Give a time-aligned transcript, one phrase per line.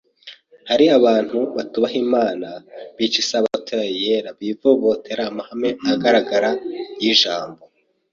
[0.69, 2.49] ”Hariho abantu batubaha Imana,
[2.95, 6.49] bica Isabato yayo yera, bivovotera amahame agaragara
[7.03, 7.63] y’Ijambo